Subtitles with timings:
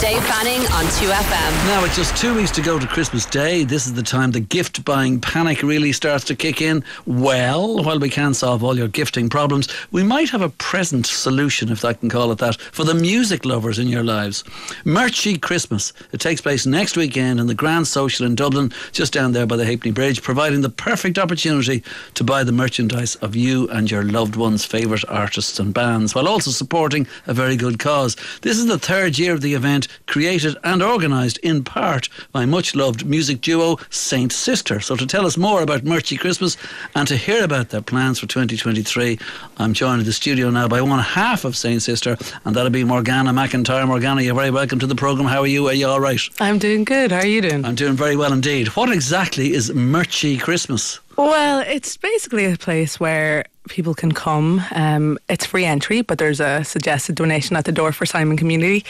[0.00, 1.66] Dave Fanning on 2FM.
[1.66, 3.64] Now, it's just two weeks to go to Christmas Day.
[3.64, 6.82] This is the time the gift buying panic really starts to kick in.
[7.04, 11.70] Well, while we can solve all your gifting problems, we might have a present solution,
[11.70, 14.42] if I can call it that, for the music lovers in your lives.
[14.86, 15.92] Merchy Christmas.
[16.12, 19.56] It takes place next weekend in the Grand Social in Dublin, just down there by
[19.56, 24.04] the Halfpenny Bridge, providing the perfect opportunity to buy the merchandise of you and your
[24.04, 28.16] loved ones' favourite artists and bands, while also supporting a very good cause.
[28.40, 32.74] This is the third year of the event created and organised in part by much
[32.74, 34.80] loved music duo Saint Sister.
[34.80, 36.56] So, to tell us more about Merchy Christmas
[36.94, 39.18] and to hear about their plans for 2023,
[39.58, 42.84] I'm joined in the studio now by one half of Saint Sister, and that'll be
[42.84, 43.86] Morgana MacIntyre.
[43.86, 45.28] Morgana, you're very welcome to the programme.
[45.28, 45.68] How are you?
[45.68, 46.20] Are you all right?
[46.40, 47.12] I'm doing good.
[47.12, 47.64] How are you doing?
[47.64, 48.68] I'm doing very well indeed.
[48.68, 51.00] What exactly is Merchy Christmas?
[51.16, 54.62] Well, it's basically a place where people can come.
[54.72, 58.84] Um, it's free entry, but there's a suggested donation at the door for Simon Community.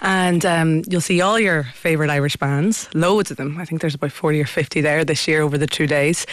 [0.00, 3.58] And um, you'll see all your favourite Irish bands, loads of them.
[3.58, 6.26] I think there's about 40 or 50 there this year over the two days.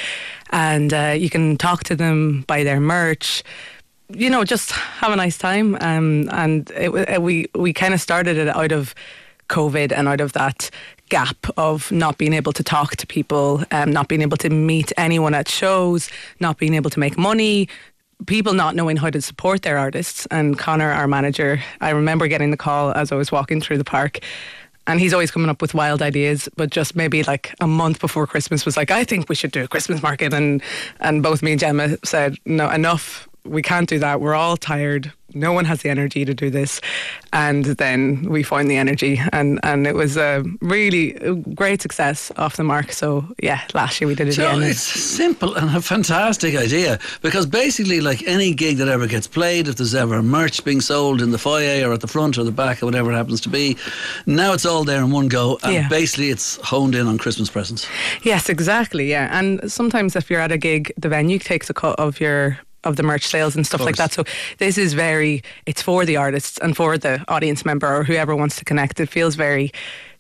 [0.52, 3.44] And uh, you can talk to them, buy their merch.
[4.10, 5.76] You know, just have a nice time.
[5.82, 8.96] Um, and it, it, we we kind of started it out of
[9.50, 10.70] COVID and out of that
[11.10, 14.92] gap of not being able to talk to people, um, not being able to meet
[14.98, 17.68] anyone at shows, not being able to make money,
[18.26, 20.26] people not knowing how to support their artists.
[20.32, 23.84] And Connor, our manager, I remember getting the call as I was walking through the
[23.84, 24.20] park.
[24.88, 28.26] And he's always coming up with wild ideas, but just maybe like a month before
[28.26, 30.34] Christmas was like, I think we should do a Christmas market.
[30.34, 30.64] And
[31.02, 33.27] and both me and Gemma said, no, enough.
[33.48, 34.22] We can't do that.
[34.22, 36.82] We're all tired no one has the energy to do this.
[37.34, 41.12] And then we find the energy, and, and it was a really
[41.54, 42.92] great success off the mark.
[42.92, 44.64] So, yeah, last year we did it so again.
[44.64, 49.68] It's simple and a fantastic idea because basically, like any gig that ever gets played,
[49.68, 52.52] if there's ever merch being sold in the foyer or at the front or the
[52.52, 53.78] back or whatever it happens to be,
[54.26, 55.60] now it's all there in one go.
[55.64, 55.90] And Yeah.
[55.90, 57.86] basically, it's honed in on Christmas presents.
[58.24, 59.10] Yes, exactly.
[59.10, 62.58] Yeah, and sometimes if you're at a gig, the venue takes a cut of your
[62.88, 64.12] of the merch sales and stuff like that.
[64.14, 64.24] So
[64.58, 68.58] this is very it's for the artists and for the audience member or whoever wants
[68.58, 69.00] to connect.
[69.00, 69.72] It feels very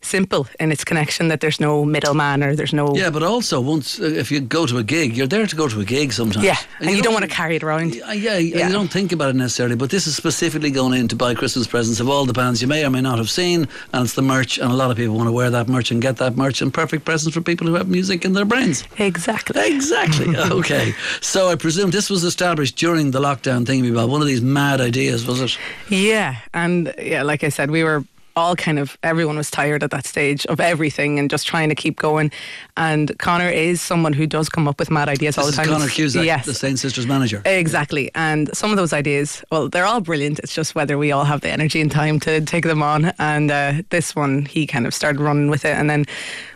[0.02, 4.00] simple in its connection that there's no middleman or there's no Yeah, but also once
[4.00, 6.46] uh, if you go to a gig, you're there to go to a gig sometimes.
[6.46, 7.96] Yeah, and you don't want to carry it around.
[7.96, 8.68] Yeah, yeah, Yeah.
[8.68, 11.68] you don't think about it necessarily, but this is specifically going in to buy Christmas
[11.68, 14.22] presents of all the bands you may or may not have seen, and it's the
[14.22, 16.62] merch, and a lot of people want to wear that merch and get that merch,
[16.62, 18.84] and perfect presents for people who have music in their brains.
[18.97, 19.75] Exactly.
[19.75, 20.36] Exactly.
[20.59, 20.94] okay.
[21.22, 24.80] So I presume this was established during the lockdown thingy about one of these mad
[24.81, 25.57] ideas, was it?
[25.90, 28.03] Yeah, and yeah, like I said, we were
[28.38, 31.75] all kind of everyone was tired at that stage of everything and just trying to
[31.75, 32.31] keep going.
[32.78, 35.68] And Connor is someone who does come up with mad ideas all This the is
[35.68, 35.78] time.
[35.78, 37.42] Connor Cusack, yes, the Saint Sisters manager.
[37.46, 38.12] Exactly.
[38.14, 40.40] And some of those ideas, well, they're all brilliant.
[40.40, 43.12] It's just whether we all have the energy and time to take them on.
[43.18, 45.75] And uh, this one, he kind of started running with it.
[45.75, 46.06] And then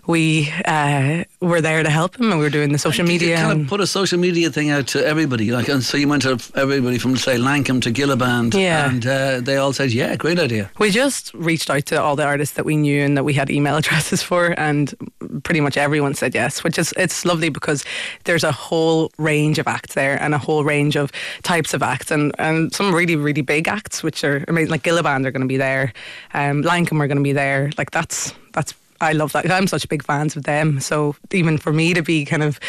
[0.07, 3.29] we uh, were there to help him and we were doing the social media.
[3.29, 5.97] You kind and- of put a social media thing out to everybody, like, and so
[5.97, 8.89] you went to everybody from say Lankum to Gilla Band, Yeah.
[8.89, 12.25] and uh, they all said, "Yeah, great idea." We just reached out to all the
[12.25, 14.93] artists that we knew and that we had email addresses for, and
[15.43, 17.83] pretty much everyone said yes, which is it's lovely because
[18.23, 21.11] there's a whole range of acts there and a whole range of
[21.43, 24.71] types of acts and, and some really really big acts which are amazing.
[24.71, 25.93] Like Gilla Band are going to be there,
[26.33, 27.69] um, Lankum are going to be there.
[27.77, 28.73] Like that's that's.
[29.01, 29.49] I love that.
[29.49, 30.79] I'm such big fans of them.
[30.79, 32.59] So even for me to be kind of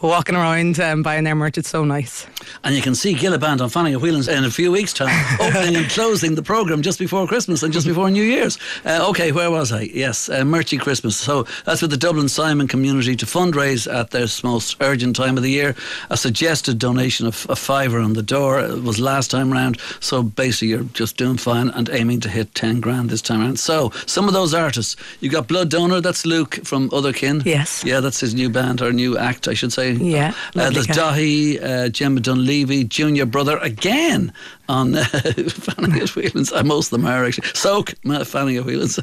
[0.00, 2.26] walking around um, buying their merch, it's so nice.
[2.64, 5.26] And you can see Gilla Band on Fanning of Whelan's in a few weeks' time,
[5.40, 8.58] opening and closing the programme just before Christmas and just before New Year's.
[8.84, 9.82] Uh, okay, where was I?
[9.82, 11.16] Yes, uh, Merchy Christmas.
[11.16, 15.42] So that's with the Dublin Simon community to fundraise at their most urgent time of
[15.42, 15.74] the year.
[16.10, 19.78] A suggested donation of a fiver on the door It was last time round.
[20.00, 23.58] So basically, you're just doing fine and aiming to hit 10 grand this time around.
[23.58, 27.44] So some of those artists, you've got Blood That's Luke from Otherkin.
[27.44, 27.82] Yes.
[27.84, 29.92] Yeah, that's his new band or new act, I should say.
[29.92, 30.94] Yeah, Uh, there's guy.
[30.94, 34.32] Daithí, uh, Gemma Dunleavy, Junior Brother again
[34.72, 35.04] on uh,
[35.48, 36.52] Fanning of Whelan's.
[36.52, 37.48] Uh, most of them are actually.
[37.54, 38.98] Soak, uh, Fanning of Whelan's.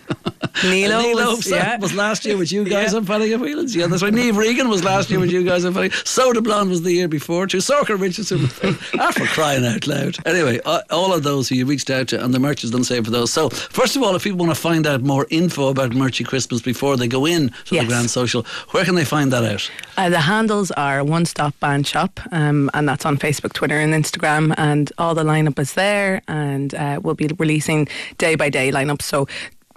[0.64, 1.78] Nilo Uh, Nilo was- yeah.
[1.78, 2.98] was last year with you guys Yeah.
[3.00, 3.76] on Fanning of Whelan's.
[3.76, 4.14] Yeah, that's right.
[4.14, 5.92] Niamh Regan was last year with you guys on Fanning.
[6.04, 7.62] Soda Blonde was the year before too.
[7.62, 8.74] Soker Richardson was there.
[9.00, 10.18] Ah, for crying out loud.
[10.26, 12.84] Anyway, uh, all of those who you reached out to and the merch is done
[12.84, 13.32] save for those.
[13.32, 16.62] So, first of all, if people want to find out more info about Merchy Christmas
[16.62, 17.84] before they go in to Yes.
[17.84, 19.70] the Grand Social, where can they find that out?
[19.98, 23.94] Uh, the handles are One Stop Band Shop, um, and that's on Facebook, Twitter, and
[23.94, 24.54] Instagram.
[24.58, 29.04] And all the lineup is there, and uh, we'll be releasing day by day lineups.
[29.04, 29.28] So,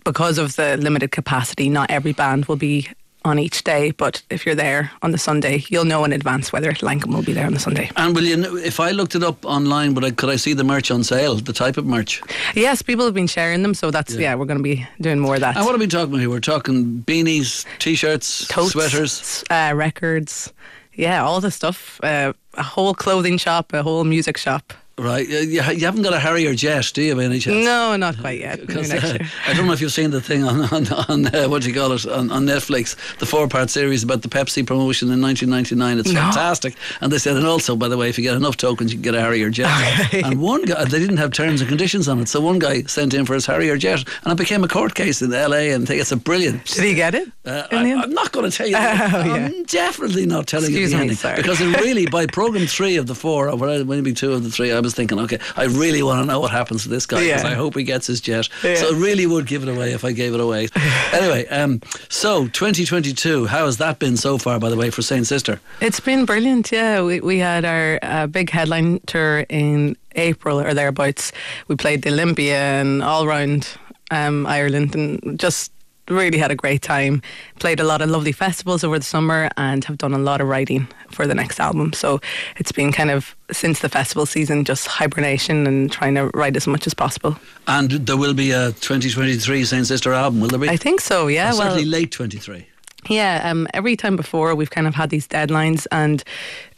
[0.04, 2.88] because of the limited capacity, not every band will be
[3.24, 3.92] on each day.
[3.92, 7.32] But if you're there on the Sunday, you'll know in advance whether Lankum will be
[7.32, 7.90] there on the Sunday.
[7.96, 8.56] And will you?
[8.58, 11.36] If I looked it up online, I, could I see the merch on sale?
[11.36, 12.20] The type of merch.
[12.54, 15.34] Yes, people have been sharing them, so that's yeah, we're going to be doing more
[15.36, 15.56] of that.
[15.56, 16.30] And what are we talking about here?
[16.30, 19.44] We're talking beanies, t-shirts, Totes, sweaters.
[19.50, 20.52] uh, records,
[20.94, 22.00] yeah, all the stuff.
[22.02, 24.72] Uh, a whole clothing shop, a whole music shop.
[24.98, 25.26] Right.
[25.26, 27.64] You, you haven't got a Harrier jet, do you, by any chance?
[27.64, 28.68] No, not quite yet.
[28.68, 29.18] Maybe uh.
[29.46, 31.74] I don't know if you've seen the thing on on, on uh, what do you
[31.74, 35.98] call it on, on Netflix, the four part series about the Pepsi promotion in 1999.
[35.98, 36.20] It's No.
[36.20, 36.74] fantastic.
[37.00, 39.02] And they said, and also by the way, if you get enough tokens, you can
[39.02, 39.68] get a Harrier jet.
[40.12, 43.14] And one guy, they didn't have terms and conditions on it, so one guy sent
[43.14, 45.70] in for his Harrier jet, and it became a court case in L.A.
[45.72, 46.66] And it's a brilliant.
[46.66, 47.28] Did he get it?
[47.46, 48.76] Uh, I, I'm not going to tell you.
[48.76, 49.62] Oh, I'm yeah.
[49.66, 51.36] definitely not telling Excuse you the me, ending sorry.
[51.36, 54.70] because it really by program three of the four, or maybe two of the three,
[54.70, 57.42] I was thinking, okay, I really want to know what happens to this guy because
[57.44, 57.50] Yeah.
[57.50, 58.48] I hope he gets his jet.
[58.62, 58.74] Yeah.
[58.76, 60.68] So it really would give it away if I gave it away.
[61.12, 64.58] anyway, um, so 2022, how has that been so far?
[64.58, 66.70] By the way, for Saint Sister, It's been brilliant.
[66.72, 71.32] Yeah, we we had our uh, big headline tour in April or thereabouts.
[71.68, 73.68] We played the Olympia and all around
[74.10, 75.72] um, Ireland, and just
[76.12, 77.22] really had a great time.
[77.58, 80.48] Played a lot of lovely festivals over the summer, and have done a lot of
[80.48, 81.92] writing for the next album.
[81.92, 82.20] So
[82.56, 86.66] it's been kind of since the festival season, just hibernation and trying to write as
[86.66, 87.36] much as possible.
[87.66, 90.68] and there will be a 2023 Saint Sister album, will there be?
[90.68, 91.26] I think so.
[91.28, 91.50] Yeah.
[91.52, 92.66] Well, certainly late 23.
[93.08, 96.22] Yeah, um, every time before we've kind of had these deadlines and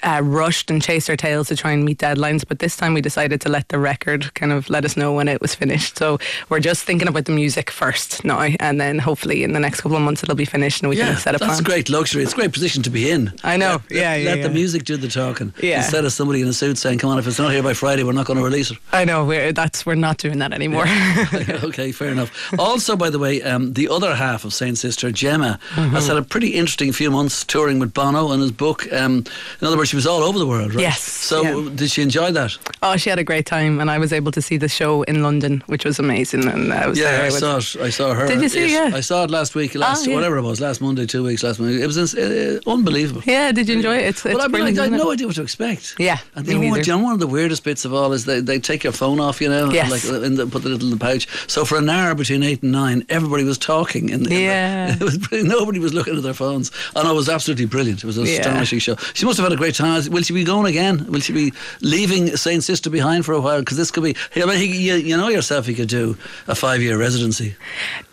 [0.04, 2.44] uh, rushed and chased our tails to try and meet deadlines.
[2.46, 5.28] But this time we decided to let the record kind of let us know when
[5.28, 5.96] it was finished.
[5.98, 6.18] So
[6.48, 9.96] we're just thinking about the music first now, and then hopefully in the next couple
[9.96, 11.62] of months it'll be finished and we Yeah, can set a that's plan.
[11.64, 12.22] great luxury.
[12.22, 13.32] It's a great position to be in.
[13.42, 13.82] I know.
[13.90, 15.52] Let, Yeah, let, yeah, let the music do the talking.
[15.62, 15.78] Yeah.
[15.78, 18.02] Instead of somebody in a suit saying, "Come on, if it's not here by Friday,
[18.04, 19.24] we're not going to release it." I know.
[19.24, 20.84] We're, that's we're not doing that anymore.
[21.64, 22.30] okay, fair enough.
[22.58, 25.94] Also, by the way, um, the other half of Saint Sister, Gemma, Mm-hmm.
[25.94, 28.90] has had a pretty interesting few months touring with Bono and his book.
[28.92, 29.24] Um,
[29.60, 30.82] in other words, she was all over the world, right?
[30.82, 31.70] Yes, So, yeah.
[31.76, 32.58] did she enjoy that?
[32.82, 35.22] oh, she had a great time, and I was able to see the show in
[35.22, 36.48] London, which was amazing.
[36.48, 37.76] And I was Yeah, I with- saw it.
[37.80, 38.26] I saw her.
[38.26, 38.64] Did you see?
[38.64, 38.70] it.
[38.72, 38.90] Yeah.
[38.92, 40.16] I saw it last week, last Oh, yeah.
[40.16, 41.80] whatever it was, last Monday, two weeks, last Monday.
[41.80, 43.22] It was uh, unbelievable.
[43.24, 44.06] Yeah, did you enjoy it?
[44.06, 44.78] It's, it's I mean, brilliant.
[44.80, 45.94] I, had no idea what to expect.
[46.00, 48.24] Yeah, and you know, what, you know, one of the weirdest bits of all is
[48.24, 49.90] they, they take your phone off, you know, Yes.
[49.92, 51.28] like in the, put the little in the pouch.
[51.48, 54.08] So for an hour between eight and nine, everybody was talking.
[54.08, 54.96] In, in the- Yeah.
[55.00, 56.72] it was nobody was looking at their phones.
[56.96, 58.00] And it was absolutely brilliant.
[58.02, 58.40] It was an Yeah.
[58.40, 58.96] astonishing show.
[59.14, 59.83] She must have had a great time.
[60.10, 61.06] Will she be going again?
[61.10, 63.60] Will she be leaving Saint Sister behind for a while?
[63.60, 64.16] Because this could be.
[64.36, 66.16] I mean, you, you know yourself, you could do
[66.48, 67.54] a five-year residency.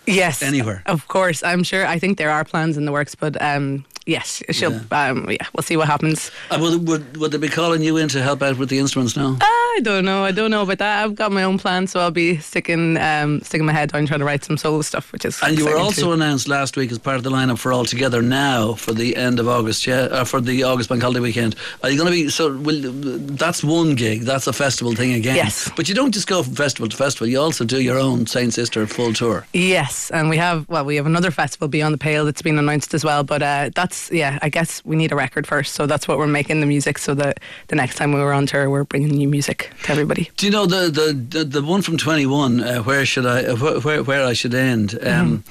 [0.07, 0.81] Yes, Anywhere.
[0.87, 1.85] Of course, I'm sure.
[1.85, 4.81] I think there are plans in the works, but um, yes, she'll.
[4.91, 6.31] Um, yeah, we'll see what happens.
[6.49, 9.15] Uh, would, would, would they be calling you in to help out with the instruments
[9.15, 9.37] now?
[9.73, 10.25] I don't know.
[10.25, 11.03] I don't know about that.
[11.03, 14.19] I've got my own plan, so I'll be sticking um, sticking my head down trying
[14.19, 15.39] to write some solo stuff, which is.
[15.41, 16.11] And you were also too.
[16.11, 19.39] announced last week as part of the lineup for All Together Now for the end
[19.39, 21.55] of August, yeah, uh, for the August Bank Holiday weekend.
[21.83, 22.57] Are you going to be so?
[22.57, 24.21] Will, that's one gig.
[24.21, 25.37] That's a festival thing again.
[25.37, 25.71] Yes.
[25.75, 27.27] But you don't just go from festival to festival.
[27.27, 29.47] You also do your own Saint Sister full tour.
[29.53, 32.93] Yes, and we have well, we have another festival beyond the pale that's been announced
[32.93, 33.23] as well.
[33.23, 36.27] But uh, that's yeah, I guess we need a record first, so that's what we're
[36.27, 36.97] making the music.
[36.97, 40.29] So that the next time we were on tour, we're bringing new music to everybody.
[40.37, 42.61] Do you know the the, the, the one from Twenty One?
[42.61, 44.97] Uh, where should I uh, wh- where where I should end?
[45.05, 45.43] Um,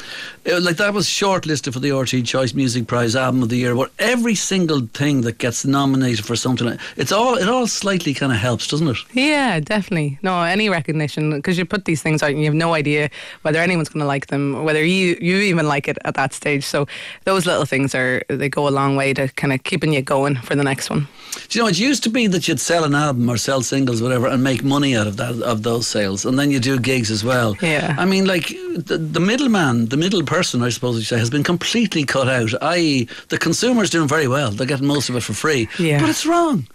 [0.44, 3.74] it- like that was shortlisted for the RT Choice Music Prize Album of the Year.
[3.74, 8.32] But every single thing that gets nominated for something, it's all it all slightly kind
[8.32, 8.96] of helps, doesn't it?
[9.12, 10.18] Yeah, definitely.
[10.22, 13.10] No, any recognition because you put these things out and you have no idea
[13.42, 16.64] whether anyone's going to like them, whether you you even like it at that stage.
[16.64, 16.86] So
[17.24, 20.36] those little things are they go a long way to kind of keeping you going
[20.36, 21.06] for the next one.
[21.48, 23.99] Do you know, it used to be that you'd sell an album or sell singles,
[24.00, 27.10] whatever, and make money out of that of those sales, and then you do gigs
[27.10, 27.56] as well.
[27.60, 27.94] Yeah.
[27.98, 31.44] I mean, like the, the middleman, the middle person, I suppose you say, has been
[31.44, 32.50] completely cut out.
[32.62, 35.68] I.e., the consumer's doing very well; they're getting most of it for free.
[35.78, 36.00] Yeah.
[36.00, 36.66] But it's wrong.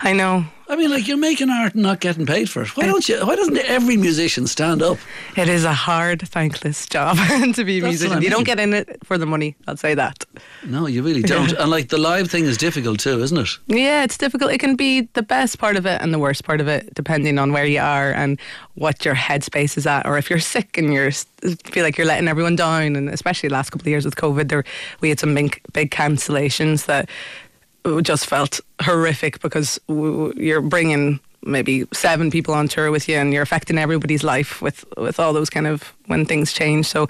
[0.00, 2.76] I know I mean, like you're making art and not getting paid for it.
[2.76, 3.24] Why don't you?
[3.26, 4.98] Why doesn't every musician stand up?
[5.36, 7.16] it is a hard, thankless job
[7.54, 8.18] to be a That's musician.
[8.18, 9.56] I You don't get in it for the money.
[9.68, 10.24] I'll say that.
[10.64, 11.52] No, you really don't.
[11.64, 13.48] And like the live thing is difficult too, isn't it?
[13.66, 14.50] Yeah, it's difficult.
[14.52, 17.38] It can be the best part of it and the worst part of it, depending
[17.38, 18.40] on where you are and
[18.74, 21.12] what your headspace is at, or if you're sick and you're
[21.66, 22.96] feel like you're letting everyone down.
[22.96, 24.64] And especially the last couple of years with COVID, there
[25.00, 27.08] we had some big, big cancellations that
[28.02, 33.42] just felt horrific because you're bringing maybe seven people on tour with you and you're
[33.42, 37.06] affecting everybody's life with with all those kind of when things change so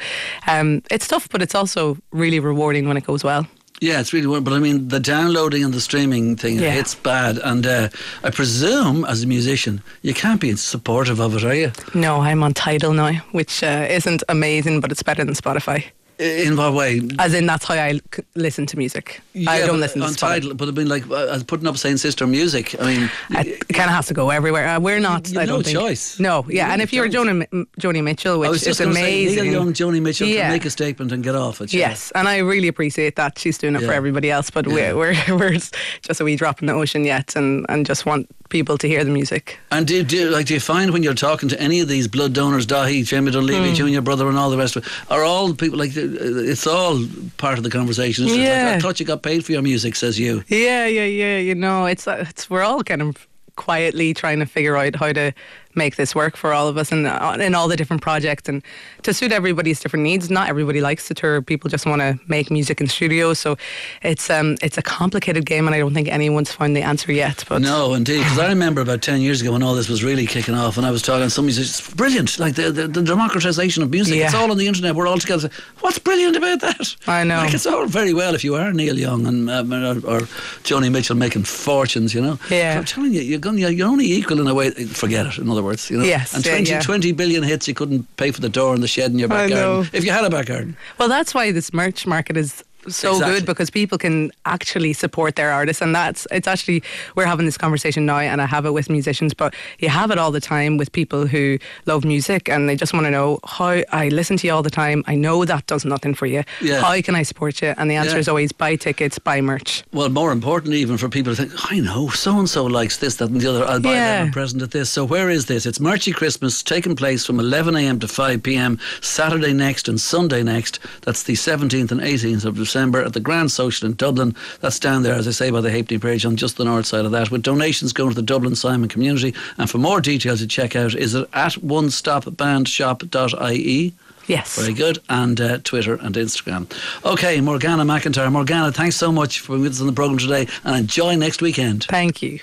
[0.49, 3.47] um, it's tough but it's also really rewarding when it goes well
[3.81, 4.45] Yeah, it's really weird.
[4.45, 6.79] But I mean, the downloading and the streaming thing, Yeah.
[6.81, 7.39] it's bad.
[7.43, 7.89] And uh,
[8.23, 11.71] I presume, as a musician, you can't be supportive of it, are you?
[11.93, 15.83] No, I'm on Tidal now, which uh, isn't amazing, but it's better than Spotify.
[16.19, 17.01] In what way?
[17.19, 18.01] As in, that's how I
[18.37, 19.21] listen to music.
[19.49, 22.81] I don't listen to title, but I've been like uh, putting up Saint Sister music.
[22.81, 24.69] I mean, It kind of has to go everywhere.
[24.69, 25.29] Uh, we're not.
[25.29, 25.77] You've I no don't think.
[25.79, 26.21] choice.
[26.21, 26.73] No, You yeah.
[26.73, 27.09] and if you're.
[27.09, 27.47] Joni,
[27.81, 30.43] Joni Mitchell, I which was is to say amazing, Neil Young, Joni Mitchell Yeah.
[30.43, 31.73] can make a statement and get off it.
[31.73, 31.89] yeah.
[31.91, 34.51] Yes, and I really appreciate that she's doing it for everybody else.
[34.51, 34.93] But Yeah.
[34.95, 35.59] we're, we're we're
[36.03, 39.03] just a wee drop in the ocean yet, and, and just want people to hear
[39.03, 39.59] the music.
[39.73, 42.33] And do, do like do you find when you're talking to any of these blood
[42.33, 43.75] donors, Daithí, Jamie Dunleavy, Hmm.
[43.75, 47.05] Junior Brother, and all the rest of it, are all people like uh, it's all
[47.37, 48.29] part of the conversation?
[48.29, 48.35] Yeah.
[48.67, 50.45] Like, I thought you got paid for your music, says you.
[50.47, 51.39] Yeah, yeah, yeah.
[51.39, 55.13] You know, it's uh, it's we're all kind of quietly trying to figure out how
[55.13, 55.33] to
[55.77, 58.63] make this work for all of us and uh, in all the different projects and
[59.03, 60.31] to suit everybody's different needs.
[60.31, 61.43] Not everybody likes to tour.
[61.43, 63.39] People just want to make music in studios.
[63.39, 63.57] So
[64.03, 67.45] it's um it's a complicated game, and I don't think anyone's found the answer yet.
[67.49, 70.27] But No, indeed, because I remember about ten years ago when all this was really
[70.27, 71.79] kicking off, and I was talking to some musicians.
[71.81, 74.17] It's brilliant, like the, the, the democratization of music.
[74.19, 74.95] It's all on the internet.
[74.95, 75.51] We're all together.
[75.81, 76.97] What's brilliant about that?
[77.07, 77.39] I know.
[77.39, 80.21] Like it's all very well if you are Neil Young and um, or, or
[80.63, 82.39] Joni Mitchell making fortunes, you know.
[82.51, 82.79] Yeah.
[82.79, 84.71] I'm telling you, you're going, you're you're only equal in a way.
[84.71, 85.39] Forget it.
[85.39, 86.05] In other words, you know.
[86.05, 86.81] Yes, And yeah, 20, yeah.
[86.81, 89.51] 20 billion hits, you couldn't pay for the door and the shed in your back
[89.51, 89.91] garden.
[89.93, 90.77] If you had a back garden.
[90.99, 93.35] Well, that's why this merch market is so Exactly.
[93.35, 96.83] good because people can actually support their artists, and that's it's actually
[97.17, 100.19] we're having this conversation now, and I have it with musicians, but you have it
[100.19, 103.83] all the time with people who love music and they just want to know how
[103.93, 105.03] I listen to you all the time.
[105.07, 106.43] I know that does nothing for you.
[106.61, 106.81] Yeah.
[106.81, 107.75] How can I support you?
[107.77, 108.21] And the answer Yeah.
[108.21, 109.83] is always buy tickets, buy merch.
[109.93, 113.17] Well, more important even for people to think, I know, so and so likes this,
[113.17, 113.65] that, and the other.
[113.65, 114.19] I'll buy Yeah.
[114.21, 114.91] them a present at this.
[114.91, 115.65] So where is this?
[115.67, 117.99] It's Merchy Christmas, taking place from 11 a.m.
[118.01, 118.79] to 5 p.m.
[119.01, 120.79] Saturday next and Sunday next.
[121.03, 124.35] That's the 17th and 18th of December at the Grand Social in Dublin.
[124.61, 127.05] That's down there, as I say, by the Halfpenny Bridge on just the north side
[127.05, 127.31] of that.
[127.31, 129.35] With donations going to the Dublin Simon community.
[129.59, 133.93] And for more details to check out, is it at onestopbandshop.ie?
[134.27, 134.59] Yes.
[134.59, 135.01] Very good.
[135.09, 136.71] And uh, Twitter and Instagram.
[137.05, 138.31] Okay, Morgana MacIntyre.
[138.31, 141.43] Morgana, thanks so much for being with us on the programme today and enjoy next
[141.43, 141.85] weekend.
[141.85, 142.41] Thank you.